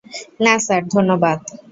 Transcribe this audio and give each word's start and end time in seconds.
না 0.43 0.53
স্যার, 0.59 0.81
ধন্যবাদ। 0.93 1.39